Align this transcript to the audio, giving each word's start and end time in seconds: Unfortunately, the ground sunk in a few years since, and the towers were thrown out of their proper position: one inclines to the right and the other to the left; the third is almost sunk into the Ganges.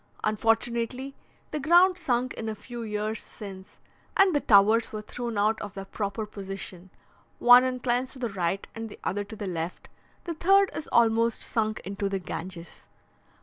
Unfortunately, 0.23 1.13
the 1.51 1.59
ground 1.59 1.95
sunk 1.95 2.33
in 2.33 2.49
a 2.49 2.55
few 2.55 2.81
years 2.81 3.21
since, 3.21 3.79
and 4.17 4.33
the 4.33 4.39
towers 4.39 4.91
were 4.91 5.03
thrown 5.03 5.37
out 5.37 5.61
of 5.61 5.75
their 5.75 5.85
proper 5.85 6.25
position: 6.25 6.89
one 7.37 7.63
inclines 7.63 8.13
to 8.13 8.17
the 8.17 8.29
right 8.29 8.65
and 8.73 8.89
the 8.89 8.97
other 9.03 9.23
to 9.23 9.35
the 9.35 9.45
left; 9.45 9.89
the 10.23 10.33
third 10.33 10.71
is 10.75 10.87
almost 10.87 11.43
sunk 11.43 11.81
into 11.81 12.09
the 12.09 12.17
Ganges. 12.17 12.87